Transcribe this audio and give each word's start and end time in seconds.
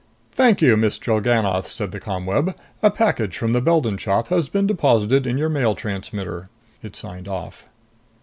"Thank 0.31 0.63
you, 0.63 0.75
Miss 0.77 0.97
Drellgannoth," 0.97 1.67
said 1.67 1.91
the 1.91 1.99
ComWeb. 1.99 2.55
"A 2.81 2.89
package 2.89 3.37
from 3.37 3.53
the 3.53 3.61
Beldon 3.61 3.97
Shop 3.97 4.29
has 4.29 4.49
been 4.49 4.65
deposited 4.65 5.27
in 5.27 5.37
your 5.37 5.47
mail 5.47 5.75
transmitter." 5.75 6.49
It 6.81 6.95
signed 6.95 7.27
off. 7.27 7.67